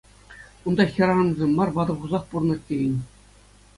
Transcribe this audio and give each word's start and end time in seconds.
Унта 0.67 0.83
хӗрарӑмсем 0.93 1.51
мар, 1.57 1.69
ватӑ 1.75 1.93
хусах 1.99 2.23
пурӑнать 2.29 2.65
тейӗн. 2.67 2.95